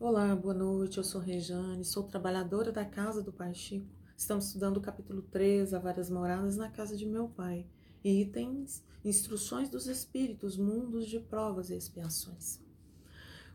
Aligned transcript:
Olá, 0.00 0.34
boa 0.34 0.52
noite. 0.52 0.98
Eu 0.98 1.04
sou 1.04 1.20
Rejane, 1.20 1.84
sou 1.84 2.02
trabalhadora 2.02 2.72
da 2.72 2.84
casa 2.84 3.22
do 3.22 3.32
Pai 3.32 3.54
Chico. 3.54 3.86
Estamos 4.16 4.46
estudando 4.46 4.76
o 4.76 4.80
capítulo 4.80 5.22
3, 5.22 5.72
a 5.72 5.78
várias 5.78 6.10
moradas 6.10 6.56
na 6.56 6.68
casa 6.68 6.96
de 6.96 7.06
meu 7.06 7.28
pai. 7.28 7.64
Itens, 8.02 8.84
instruções 9.04 9.70
dos 9.70 9.86
espíritos, 9.86 10.56
mundos 10.56 11.06
de 11.06 11.20
provas 11.20 11.70
e 11.70 11.76
expiações. 11.76 12.60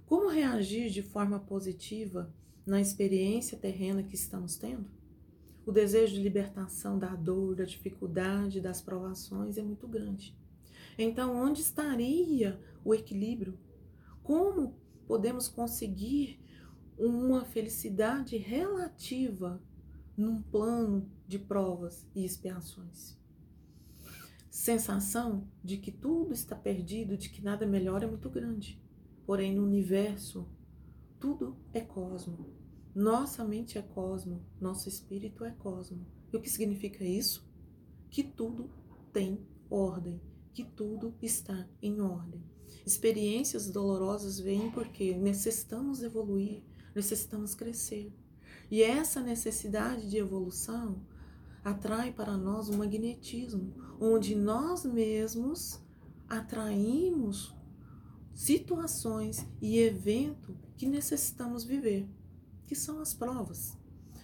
Como 0.06 0.30
reagir 0.30 0.90
de 0.90 1.04
forma 1.04 1.42
positiva 1.42 2.34
na 2.66 2.80
experiência 2.80 3.58
terrena 3.58 4.02
que 4.02 4.16
estamos 4.16 4.56
tendo? 4.56 4.90
O 5.66 5.74
desejo 5.74 6.16
de 6.16 6.22
libertação 6.22 6.98
da 6.98 7.14
dor, 7.16 7.54
da 7.54 7.66
dificuldade, 7.66 8.62
das 8.62 8.82
provações 8.82 9.58
é 9.58 9.62
muito 9.62 9.88
grande. 9.90 10.34
Então, 10.98 11.36
onde 11.36 11.60
estaria 11.60 12.58
o 12.84 12.96
equilíbrio? 12.96 13.60
Como 14.24 14.80
podemos 15.10 15.48
conseguir 15.48 16.40
uma 16.96 17.44
felicidade 17.44 18.38
relativa 18.38 19.60
num 20.16 20.40
plano 20.40 21.10
de 21.28 21.40
provas 21.40 22.08
e 22.14 22.24
expiações. 22.24 23.18
Sensação 24.52 25.48
de 25.64 25.78
que 25.78 25.92
tudo 25.92 26.32
está 26.32 26.56
perdido, 26.56 27.18
de 27.18 27.28
que 27.32 27.42
nada 27.42 27.66
melhor 27.66 28.04
é 28.04 28.06
muito 28.06 28.30
grande. 28.30 28.80
Porém, 29.26 29.56
no 29.56 29.64
universo, 29.64 30.48
tudo 31.20 31.58
é 31.74 31.82
cosmo. 31.82 32.54
Nossa 32.94 33.44
mente 33.44 33.80
é 33.80 33.82
cosmo, 33.82 34.46
nosso 34.62 34.88
espírito 34.88 35.44
é 35.44 35.50
cosmo. 35.50 36.06
E 36.32 36.38
o 36.38 36.40
que 36.40 36.52
significa 36.52 37.04
isso? 37.04 37.52
Que 38.12 38.22
tudo 38.22 38.70
tem 39.12 39.44
ordem, 39.72 40.22
que 40.54 40.64
tudo 40.64 41.16
está 41.20 41.68
em 41.82 42.00
ordem. 42.00 42.44
Experiências 42.90 43.70
dolorosas 43.70 44.40
vêm 44.40 44.72
porque 44.72 45.16
necessitamos 45.16 46.02
evoluir, 46.02 46.64
necessitamos 46.96 47.54
crescer. 47.54 48.12
E 48.72 48.82
essa 48.82 49.22
necessidade 49.22 50.10
de 50.10 50.18
evolução 50.18 51.00
atrai 51.64 52.12
para 52.12 52.36
nós 52.36 52.68
um 52.68 52.78
magnetismo, 52.78 53.76
onde 54.02 54.34
nós 54.34 54.86
mesmos 54.86 55.80
atraímos 56.28 57.54
situações 58.34 59.46
e 59.62 59.78
eventos 59.78 60.56
que 60.76 60.88
necessitamos 60.88 61.64
viver, 61.64 62.10
que 62.66 62.74
são 62.74 63.00
as 63.02 63.14
provas. 63.14 63.78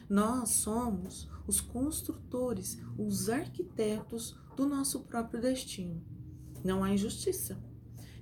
Nós 0.10 0.50
somos 0.50 1.30
os 1.46 1.62
construtores, 1.62 2.80
os 2.98 3.30
arquitetos 3.30 4.36
do 4.58 4.66
nosso 4.66 5.02
próprio 5.02 5.40
destino. 5.40 6.04
Não 6.64 6.84
há 6.84 6.92
injustiça. 6.92 7.64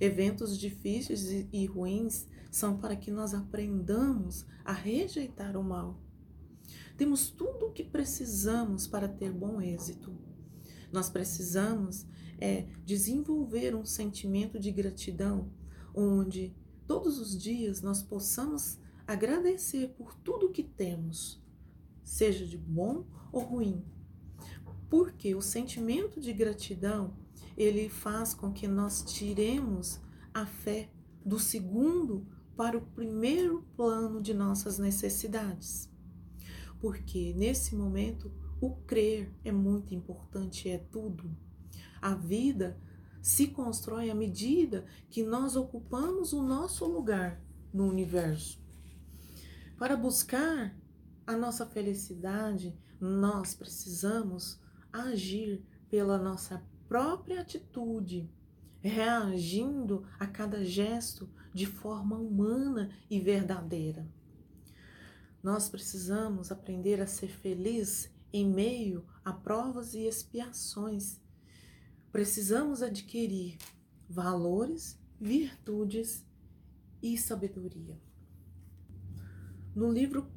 Eventos 0.04 0.58
difíceis 0.58 1.48
e 1.50 1.66
ruins 1.66 2.28
são 2.52 2.78
para 2.78 2.94
que 2.94 3.09
nós 3.09 3.34
aprendamos 3.34 4.45
a 4.66 4.73
rejeitar 4.73 5.56
o 5.56 5.64
mal. 5.64 5.98
Temos 6.98 7.30
tudo 7.30 7.68
o 7.68 7.72
que 7.72 7.86
precisamos 7.86 8.86
para 8.86 9.08
ter 9.08 9.32
bom 9.32 9.62
êxito. 9.62 10.14
Nós 10.92 11.10
precisamos 11.10 12.06
é 12.38 12.66
desenvolver 12.86 13.73
um 13.73 13.86
sentimento 13.86 14.60
de 14.60 14.73
gratidão, 14.73 15.50
onde 15.95 16.54
todos 16.86 17.17
os 17.17 17.42
dias 17.42 17.82
nós 17.82 18.04
possamos 18.04 18.78
agradecer 19.08 19.94
por 19.98 20.16
tudo 20.16 20.52
que 20.52 20.64
temos, 20.64 21.42
seja 22.04 22.45
de 22.45 22.58
bom 22.58 23.06
ou 23.32 23.42
ruim. 23.42 23.86
Porque 24.90 25.34
o 25.34 25.42
sentimento 25.42 26.20
de 26.20 26.34
gratidão 26.34 27.16
ele 27.58 27.90
faz 27.90 28.34
com 28.34 28.52
que 28.52 28.68
nós 28.68 29.04
tiremos 29.04 30.00
a 30.34 30.46
fé 30.46 30.90
do 31.26 31.40
segundo 31.40 32.28
para 32.56 32.78
o 32.78 32.82
primeiro 32.82 33.64
plano 33.76 34.22
de 34.22 34.34
nossas 34.34 34.78
necessidades. 34.78 35.90
Porque 36.80 37.34
nesse 37.36 37.76
momento 37.76 38.32
o 38.60 38.76
crer 38.76 39.34
é 39.44 39.52
muito 39.52 39.94
importante, 39.94 40.70
é 40.70 40.78
tudo. 40.78 41.36
A 42.02 42.14
vida 42.14 42.80
se 43.22 43.48
constrói 43.48 44.10
à 44.10 44.16
medida 44.16 44.86
que 45.10 45.23
nós 45.23 45.56
ocupamos 45.56 46.33
o 46.33 46.44
nosso 46.44 46.86
lugar 46.86 47.42
no 47.73 47.88
universo. 47.88 48.61
Para 49.77 49.95
buscar 49.95 50.77
a 51.26 51.36
nossa 51.38 51.66
felicidade, 51.66 52.77
nós 53.00 53.56
precisamos 53.56 54.60
agir 54.92 55.66
pela 55.89 56.17
nossa 56.17 56.64
própria 56.93 57.42
atitude, 57.42 58.30
reagindo 58.80 60.05
a 60.20 60.27
cada 60.27 60.64
gesto 60.64 61.27
de 61.52 61.65
forma 61.65 62.15
humana 62.20 62.95
e 63.09 63.20
verdadeira. 63.20 64.08
Nós 65.42 65.67
precisamos 65.67 66.52
aprender 66.52 67.02
a 67.02 67.08
ser 67.08 67.30
feliz 67.30 68.14
em 68.32 68.48
meio 68.48 69.08
a 69.26 69.33
provas 69.33 69.95
e 69.95 70.02
expiações. 70.05 71.20
Precisamos 72.11 72.83
adquirir 72.83 73.58
valores, 74.08 75.02
virtudes 75.20 76.23
e 77.02 77.17
sabedoria. 77.17 77.99
No 79.76 79.92
livro 79.92 80.32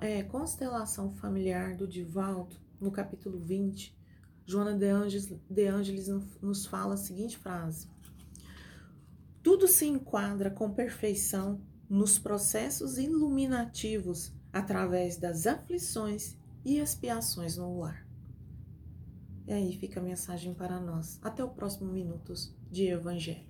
é, 0.00 0.22
Constelação 0.22 1.12
Familiar 1.12 1.76
do 1.76 1.86
Divaldo, 1.86 2.56
no 2.80 2.90
capítulo 2.90 3.38
20, 3.38 3.99
Joana 4.46 4.76
de 4.76 4.88
Angelis, 4.88 5.32
de 5.48 5.66
Angelis 5.66 6.08
nos 6.40 6.66
fala 6.66 6.94
a 6.94 6.96
seguinte 6.96 7.38
frase: 7.38 7.88
Tudo 9.42 9.68
se 9.68 9.86
enquadra 9.86 10.50
com 10.50 10.72
perfeição 10.72 11.60
nos 11.88 12.18
processos 12.18 12.98
iluminativos 12.98 14.32
através 14.52 15.16
das 15.16 15.46
aflições 15.46 16.36
e 16.64 16.78
expiações 16.78 17.56
no 17.56 17.78
lar. 17.78 18.06
E 19.46 19.52
aí 19.52 19.76
fica 19.76 19.98
a 19.98 20.02
mensagem 20.02 20.54
para 20.54 20.78
nós. 20.78 21.18
Até 21.22 21.42
o 21.42 21.48
próximo 21.48 21.90
Minutos 21.90 22.54
de 22.70 22.86
Evangelho. 22.86 23.48